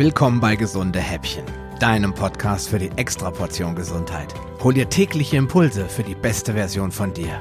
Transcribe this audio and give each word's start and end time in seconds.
Willkommen 0.00 0.40
bei 0.40 0.56
Gesunde 0.56 0.98
Häppchen, 0.98 1.44
deinem 1.78 2.14
Podcast 2.14 2.70
für 2.70 2.78
die 2.78 2.88
Extraportion 2.96 3.74
Gesundheit. 3.74 4.32
Hol 4.62 4.72
dir 4.72 4.88
tägliche 4.88 5.36
Impulse 5.36 5.90
für 5.90 6.02
die 6.02 6.14
beste 6.14 6.54
Version 6.54 6.90
von 6.90 7.12
dir. 7.12 7.38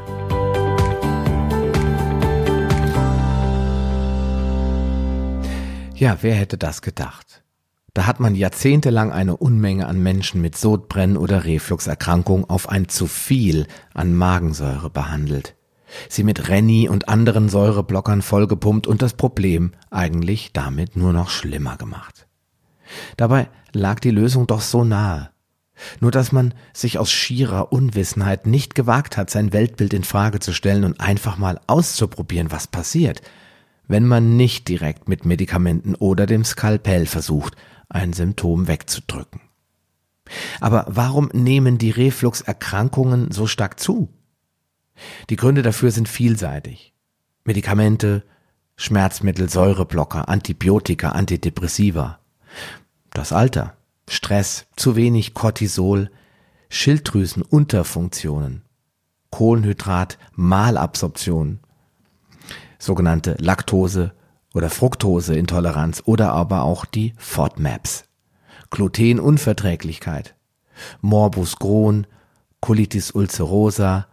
Ja, 5.96 6.18
wer 6.20 6.36
hätte 6.36 6.58
das 6.58 6.82
gedacht? 6.82 7.46
Da 7.94 8.06
hat 8.06 8.20
man 8.20 8.36
jahrzehntelang 8.36 9.14
eine 9.14 9.38
Unmenge 9.38 9.88
an 9.88 10.04
Menschen 10.04 10.42
mit 10.42 10.58
Sodbrennen 10.58 11.16
oder 11.16 11.46
Refluxerkrankung 11.46 12.50
auf 12.50 12.68
ein 12.68 12.90
zu 12.90 13.08
viel 13.08 13.68
an 13.94 14.14
Magensäure 14.14 14.90
behandelt. 14.90 15.56
Sie 16.10 16.26
mit 16.26 16.50
Renni 16.50 16.90
und 16.90 17.08
anderen 17.08 17.48
Säureblockern 17.48 18.22
vollgepumpt 18.22 18.86
und 18.86 19.02
das 19.02 19.14
Problem 19.14 19.72
eigentlich 19.92 20.52
damit 20.52 20.98
nur 20.98 21.14
noch 21.14 21.30
schlimmer 21.30 21.78
gemacht. 21.78 22.26
Dabei 23.18 23.50
lag 23.74 24.00
die 24.00 24.12
Lösung 24.12 24.48
doch 24.48 24.62
so 24.62 24.84
nahe. 24.84 25.30
Nur 26.00 26.12
dass 26.12 26.32
man 26.32 26.54
sich 26.74 26.98
aus 26.98 27.12
schierer 27.12 27.72
Unwissenheit 27.72 28.46
nicht 28.46 28.76
gewagt 28.76 29.18
hat, 29.18 29.30
sein 29.30 29.54
Weltbild 29.54 29.94
in 29.94 30.04
Frage 30.04 30.40
zu 30.40 30.54
stellen 30.54 30.84
und 30.84 31.00
einfach 31.00 31.38
mal 31.38 31.60
auszuprobieren, 31.68 32.52
was 32.52 32.68
passiert, 32.68 33.22
wenn 33.88 34.06
man 34.06 34.36
nicht 34.36 34.68
direkt 34.68 35.08
mit 35.08 35.26
Medikamenten 35.26 35.96
oder 35.96 36.26
dem 36.26 36.44
Skalpell 36.44 37.06
versucht, 37.06 37.56
ein 37.88 38.14
Symptom 38.14 38.68
wegzudrücken. 38.68 39.42
Aber 40.60 40.86
warum 40.88 41.30
nehmen 41.34 41.78
die 41.78 41.90
Refluxerkrankungen 41.90 43.32
so 43.32 43.48
stark 43.48 43.80
zu? 43.80 44.10
Die 45.30 45.38
Gründe 45.38 45.62
dafür 45.62 45.92
sind 45.92 46.08
vielseitig. 46.08 46.94
Medikamente, 47.46 48.24
Schmerzmittel, 48.76 49.50
Säureblocker, 49.50 50.30
Antibiotika, 50.30 51.10
Antidepressiva. 51.10 52.20
Das 53.12 53.34
Alter, 53.34 53.76
Stress, 54.08 54.66
zu 54.76 54.96
wenig 54.96 55.34
Cortisol, 55.34 56.10
Schilddrüsenunterfunktionen, 56.70 58.64
Kohlenhydrat, 59.32 60.18
Malabsorption, 60.34 61.60
sogenannte 62.78 63.36
Laktose- 63.40 64.14
oder 64.54 64.70
Fructoseintoleranz 64.70 66.04
oder 66.06 66.32
aber 66.32 66.64
auch 66.64 66.86
die 66.86 67.14
FODMAPs, 67.18 68.06
Glutenunverträglichkeit, 68.70 70.36
Morbus 71.02 71.58
Crohn, 71.58 72.08
Colitis 72.62 73.12
ulcerosa, 73.12 74.08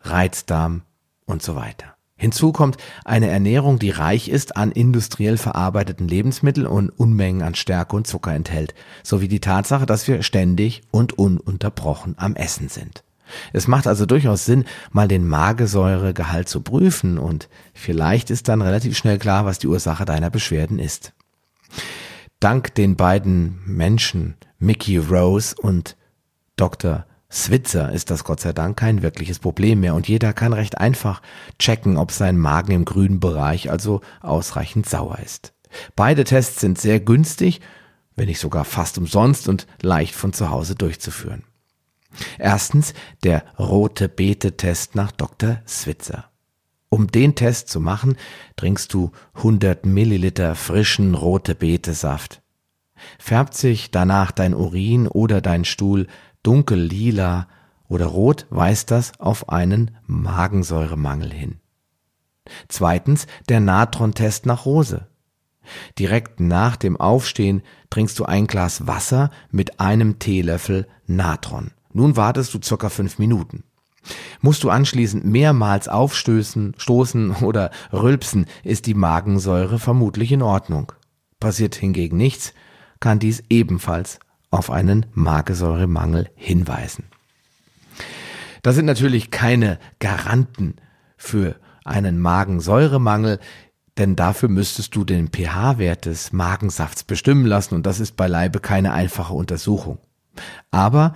Reizdarm 0.00 0.82
und 1.24 1.42
so 1.42 1.56
weiter. 1.56 1.91
Hinzu 2.22 2.52
kommt 2.52 2.76
eine 3.04 3.26
Ernährung, 3.26 3.80
die 3.80 3.90
reich 3.90 4.28
ist 4.28 4.56
an 4.56 4.70
industriell 4.70 5.36
verarbeiteten 5.36 6.06
Lebensmitteln 6.06 6.68
und 6.68 6.88
Unmengen 6.88 7.42
an 7.42 7.56
Stärke 7.56 7.96
und 7.96 8.06
Zucker 8.06 8.32
enthält, 8.32 8.74
sowie 9.02 9.26
die 9.26 9.40
Tatsache, 9.40 9.86
dass 9.86 10.06
wir 10.06 10.22
ständig 10.22 10.82
und 10.92 11.18
ununterbrochen 11.18 12.14
am 12.18 12.36
Essen 12.36 12.68
sind. 12.68 13.02
Es 13.52 13.66
macht 13.66 13.88
also 13.88 14.06
durchaus 14.06 14.44
Sinn, 14.44 14.66
mal 14.92 15.08
den 15.08 15.26
Magesäuregehalt 15.26 16.48
zu 16.48 16.60
prüfen 16.60 17.18
und 17.18 17.48
vielleicht 17.74 18.30
ist 18.30 18.46
dann 18.46 18.62
relativ 18.62 18.96
schnell 18.96 19.18
klar, 19.18 19.44
was 19.44 19.58
die 19.58 19.66
Ursache 19.66 20.04
deiner 20.04 20.30
Beschwerden 20.30 20.78
ist. 20.78 21.14
Dank 22.38 22.72
den 22.76 22.94
beiden 22.94 23.58
Menschen, 23.66 24.36
Mickey 24.60 24.96
Rose 24.96 25.56
und 25.60 25.96
Dr. 26.54 27.04
Switzer 27.32 27.90
ist 27.90 28.10
das 28.10 28.24
Gott 28.24 28.40
sei 28.40 28.52
Dank 28.52 28.78
kein 28.78 29.02
wirkliches 29.02 29.38
Problem 29.38 29.80
mehr 29.80 29.94
und 29.94 30.06
jeder 30.06 30.34
kann 30.34 30.52
recht 30.52 30.78
einfach 30.78 31.22
checken, 31.58 31.96
ob 31.96 32.12
sein 32.12 32.36
Magen 32.36 32.72
im 32.72 32.84
grünen 32.84 33.20
Bereich 33.20 33.70
also 33.70 34.02
ausreichend 34.20 34.86
sauer 34.86 35.18
ist. 35.18 35.54
Beide 35.96 36.24
Tests 36.24 36.60
sind 36.60 36.78
sehr 36.78 37.00
günstig, 37.00 37.60
wenn 38.16 38.26
nicht 38.26 38.38
sogar 38.38 38.66
fast 38.66 38.98
umsonst 38.98 39.48
und 39.48 39.66
leicht 39.80 40.14
von 40.14 40.34
zu 40.34 40.50
Hause 40.50 40.74
durchzuführen. 40.74 41.44
Erstens 42.38 42.92
der 43.24 43.44
rote 43.58 44.10
Beete-Test 44.10 44.94
nach 44.94 45.12
Dr. 45.12 45.60
Switzer. 45.66 46.26
Um 46.90 47.10
den 47.10 47.34
Test 47.34 47.70
zu 47.70 47.80
machen, 47.80 48.16
trinkst 48.56 48.92
du 48.92 49.12
100 49.36 49.86
Milliliter 49.86 50.54
frischen 50.54 51.14
rote 51.14 51.54
Beete-Saft. 51.54 52.42
Färbt 53.18 53.54
sich 53.54 53.90
danach 53.90 54.30
dein 54.30 54.54
Urin 54.54 55.08
oder 55.08 55.40
dein 55.40 55.64
Stuhl 55.64 56.06
dunkel 56.42 56.78
lila 56.78 57.48
oder 57.88 58.06
rot 58.06 58.46
weist 58.50 58.90
das 58.90 59.12
auf 59.18 59.48
einen 59.48 59.90
Magensäuremangel 60.06 61.32
hin. 61.32 61.60
Zweitens 62.68 63.26
der 63.48 63.60
Natron-Test 63.60 64.46
nach 64.46 64.64
Rose. 64.64 65.06
Direkt 65.98 66.40
nach 66.40 66.76
dem 66.76 66.96
Aufstehen 66.96 67.62
trinkst 67.90 68.18
du 68.18 68.24
ein 68.24 68.46
Glas 68.46 68.86
Wasser 68.86 69.30
mit 69.50 69.78
einem 69.78 70.18
Teelöffel 70.18 70.88
Natron. 71.06 71.70
Nun 71.92 72.16
wartest 72.16 72.54
du 72.54 72.58
circa 72.62 72.88
fünf 72.88 73.18
Minuten. 73.18 73.64
Musst 74.40 74.64
du 74.64 74.70
anschließend 74.70 75.24
mehrmals 75.24 75.88
aufstößen, 75.88 76.74
stoßen 76.76 77.36
oder 77.36 77.70
rülpsen, 77.92 78.46
ist 78.64 78.86
die 78.86 78.94
Magensäure 78.94 79.78
vermutlich 79.78 80.32
in 80.32 80.42
Ordnung. 80.42 80.92
Passiert 81.38 81.76
hingegen 81.76 82.16
nichts, 82.16 82.54
kann 82.98 83.20
dies 83.20 83.44
ebenfalls 83.48 84.18
auf 84.52 84.70
einen 84.70 85.06
Magensäuremangel 85.14 86.30
hinweisen. 86.36 87.04
Das 88.62 88.76
sind 88.76 88.84
natürlich 88.84 89.32
keine 89.32 89.80
Garanten 89.98 90.76
für 91.16 91.56
einen 91.84 92.20
Magensäuremangel, 92.20 93.40
denn 93.98 94.14
dafür 94.14 94.48
müsstest 94.48 94.94
du 94.94 95.04
den 95.04 95.28
pH-Wert 95.28 96.06
des 96.06 96.32
Magensafts 96.32 97.02
bestimmen 97.02 97.44
lassen 97.44 97.74
und 97.74 97.86
das 97.86 97.98
ist 97.98 98.16
beileibe 98.16 98.60
keine 98.60 98.92
einfache 98.92 99.34
Untersuchung. 99.34 99.98
Aber 100.70 101.14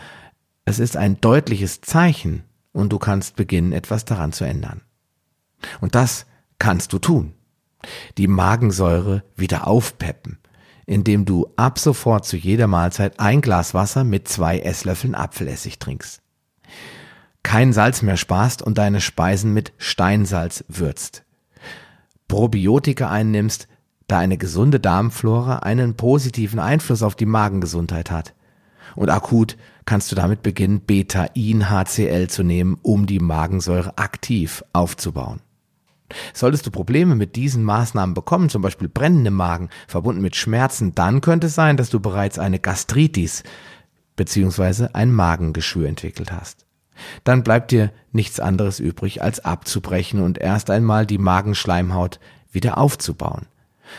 es 0.65 0.79
ist 0.79 0.97
ein 0.97 1.21
deutliches 1.21 1.81
Zeichen 1.81 2.43
und 2.73 2.93
du 2.93 2.99
kannst 2.99 3.37
beginnen, 3.37 3.73
etwas 3.73 4.05
daran 4.05 4.33
zu 4.33 4.45
ändern. 4.45 4.83
Und 5.81 5.95
das 5.95 6.27
kannst 6.59 6.93
du 6.93 6.99
tun. 6.99 7.35
Die 8.19 8.29
Magensäure 8.29 9.23
wieder 9.37 9.67
aufpeppen, 9.67 10.39
indem 10.87 11.25
du 11.25 11.53
ab 11.57 11.79
sofort 11.79 12.25
zu 12.25 12.37
jeder 12.37 12.69
Mahlzeit 12.69 13.19
ein 13.21 13.41
Glas 13.41 13.75
Wasser 13.75 14.05
mit 14.05 14.29
zwei 14.29 14.61
Esslöffeln 14.61 15.15
Apfelessig 15.15 15.79
trinkst. 15.79 16.23
Kein 17.43 17.73
Salz 17.73 18.03
mehr 18.03 18.17
sparst 18.17 18.63
und 18.63 18.79
deine 18.79 19.01
Speisen 19.01 19.53
mit 19.53 19.73
Steinsalz 19.79 20.65
würzt. 20.69 21.25
Probiotika 22.29 23.09
einnimmst, 23.09 23.69
da 24.09 24.19
eine 24.19 24.39
gesunde 24.39 24.81
Darmflora 24.81 25.59
einen 25.59 25.95
positiven 25.97 26.59
Einfluss 26.59 27.03
auf 27.03 27.15
die 27.15 27.27
Magengesundheit 27.27 28.11
hat. 28.11 28.35
Und 28.95 29.11
akut 29.11 29.57
kannst 29.85 30.11
du 30.11 30.17
damit 30.17 30.43
beginnen, 30.43 30.81
Beta-In-HCl 30.81 32.29
zu 32.29 32.43
nehmen, 32.43 32.79
um 32.83 33.07
die 33.07 33.21
Magensäure 33.21 33.99
aktiv 33.99 34.65
aufzubauen. 34.73 35.41
Solltest 36.33 36.67
du 36.67 36.71
Probleme 36.71 37.15
mit 37.15 37.37
diesen 37.37 37.65
Maßnahmen 37.65 38.15
bekommen, 38.15 38.49
zum 38.49 38.63
Beispiel 38.63 38.89
brennende 38.89 39.31
Magen, 39.31 39.71
verbunden 39.89 40.23
mit 40.23 40.37
Schmerzen, 40.37 40.95
dann 40.95 41.21
könnte 41.21 41.49
es 41.49 41.55
sein, 41.55 41.77
dass 41.77 41.91
du 41.91 42.01
bereits 42.01 42.39
eine 42.39 42.59
Gastritis 42.59 43.43
bzw. 44.17 44.89
ein 44.93 45.13
Magengeschwür 45.13 45.89
entwickelt 45.89 46.33
hast. 46.33 46.65
Dann 47.25 47.43
bleibt 47.43 47.73
dir 47.73 47.93
nichts 48.13 48.41
anderes 48.41 48.81
übrig, 48.81 49.23
als 49.23 49.45
abzubrechen 49.45 50.21
und 50.23 50.39
erst 50.39 50.71
einmal 50.71 51.07
die 51.07 51.19
Magenschleimhaut 51.19 52.19
wieder 52.51 52.79
aufzubauen. 52.79 53.47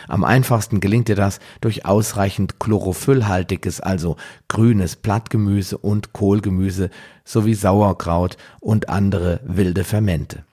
Am 0.06 0.24
einfachsten 0.24 0.80
gelingt 0.80 1.08
dir 1.08 1.16
das 1.16 1.40
durch 1.60 1.86
ausreichend 1.86 2.58
chlorophyllhaltiges, 2.58 3.80
also 3.80 4.16
grünes 4.48 4.96
Blattgemüse 4.96 5.78
und 5.78 6.12
Kohlgemüse 6.12 6.90
sowie 7.24 7.54
Sauerkraut 7.54 8.36
und 8.60 8.88
andere 8.88 9.40
wilde 9.44 9.84
Fermente. 9.84 10.44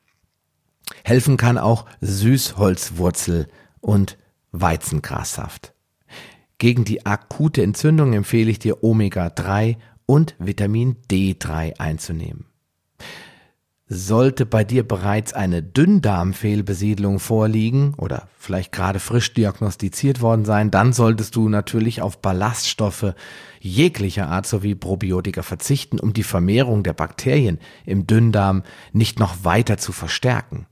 Helfen 1.08 1.38
kann 1.38 1.60
auch 1.60 1.86
Süßholzwurzel 2.02 3.48
und 3.80 4.18
Weizengrassaft. 4.52 5.76
Gegen 6.58 6.84
die 6.84 7.06
akute 7.06 7.62
Entzündung 7.62 8.14
empfehle 8.14 8.50
ich 8.50 8.58
dir 8.58 8.84
Omega-3 8.84 9.78
und 10.08 10.36
Vitamin 10.40 10.96
D3 11.12 11.78
einzunehmen. 11.78 12.46
Sollte 13.88 14.48
bei 14.48 14.64
dir 14.64 14.82
bereits 14.82 15.34
eine 15.34 15.62
Dünndarmfehlbesiedlung 15.62 17.20
vorliegen 17.20 17.94
oder 18.00 18.28
vielleicht 18.40 18.72
gerade 18.72 19.00
frisch 19.00 19.32
diagnostiziert 19.32 20.22
worden 20.22 20.44
sein, 20.44 20.72
dann 20.72 20.92
solltest 20.92 21.36
du 21.36 21.50
natürlich 21.50 22.02
auf 22.02 22.20
Ballaststoffe 22.20 23.14
jeglicher 23.60 24.28
Art 24.30 24.48
sowie 24.48 24.74
Probiotika 24.74 25.44
verzichten, 25.44 26.00
um 26.00 26.14
die 26.14 26.24
Vermehrung 26.24 26.82
der 26.82 26.94
Bakterien 26.94 27.60
im 27.86 28.08
Dünndarm 28.08 28.64
nicht 28.92 29.20
noch 29.20 29.44
weiter 29.44 29.78
zu 29.78 29.92
verstärken. 29.92 30.66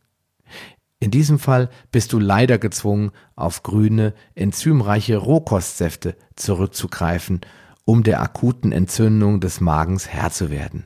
In 1.03 1.11
diesem 1.11 1.37
Fall 1.37 1.69
bist 1.91 2.13
du 2.13 2.19
leider 2.19 2.57
gezwungen, 2.57 3.11
auf 3.35 3.61
grüne, 3.61 4.13
enzymreiche 4.35 5.17
Rohkostsäfte 5.17 6.15
zurückzugreifen, 6.37 7.41
um 7.83 8.03
der 8.03 8.21
akuten 8.21 8.71
Entzündung 8.71 9.41
des 9.41 9.59
Magens 9.59 10.07
Herr 10.07 10.31
zu 10.31 10.49
werden. 10.49 10.85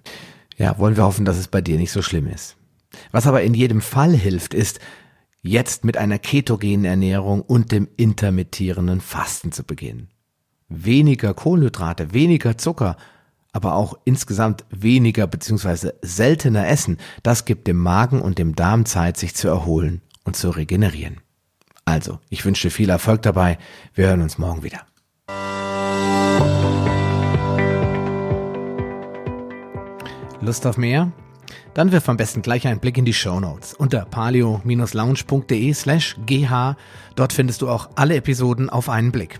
Ja, 0.58 0.80
wollen 0.80 0.98
wir 0.98 1.04
hoffen, 1.04 1.24
dass 1.24 1.38
es 1.38 1.50
bei 1.50 1.62
dir 1.62 1.78
nicht 1.78 1.92
so 1.92 2.02
schlimm 2.02 2.26
ist. 2.26 2.58
Was 3.12 3.28
aber 3.28 3.44
in 3.44 3.54
jedem 3.54 3.80
Fall 3.80 4.12
hilft, 4.12 4.56
ist, 4.56 4.80
jetzt 5.44 5.86
mit 5.86 5.98
einer 5.98 6.18
ketogenen 6.18 6.86
Ernährung 6.86 7.42
und 7.42 7.72
dem 7.72 7.88
intermittierenden 7.96 9.02
Fasten 9.02 9.52
zu 9.52 9.64
beginnen. 9.64 10.10
weniger 10.68 11.36
Kohlenhydrate, 11.36 12.12
weniger 12.12 12.58
Zucker, 12.58 12.98
aber 13.54 13.76
auch 13.76 14.00
insgesamt 14.04 14.66
weniger 14.72 15.28
bzw. 15.28 15.92
seltener 16.02 16.68
essen, 16.68 16.98
das 17.22 17.46
gibt 17.46 17.68
dem 17.68 17.78
Magen 17.78 18.20
und 18.20 18.40
dem 18.40 18.56
Darm 18.56 18.88
Zeit, 18.88 19.18
sich 19.18 19.36
zu 19.36 19.48
erholen 19.48 20.02
und 20.28 20.36
zu 20.36 20.50
regenerieren. 20.52 21.22
Also, 21.86 22.20
ich 22.30 22.46
wünsche 22.46 22.68
dir 22.68 22.72
viel 22.72 22.90
Erfolg 22.90 23.22
dabei. 23.24 23.58
Wir 23.96 24.08
hören 24.08 24.22
uns 24.22 24.38
morgen 24.38 24.62
wieder. 24.62 24.86
Lust 30.42 30.68
auf 30.68 30.78
mehr? 30.78 31.12
Dann 31.74 31.92
wirf 31.92 32.10
am 32.10 32.18
besten 32.18 32.42
gleich 32.42 32.68
einen 32.68 32.80
Blick 32.80 32.98
in 32.98 33.06
die 33.06 33.14
Show 33.14 33.40
Notes 33.40 33.74
unter 33.74 34.06
palio-lounge.de 34.06 35.74
slash 35.74 36.18
gh. 36.26 36.76
Dort 37.16 37.34
findest 37.34 37.62
du 37.62 37.70
auch 37.70 37.90
alle 37.96 38.16
Episoden 38.16 38.70
auf 38.70 38.90
einen 38.90 39.12
Blick. 39.12 39.40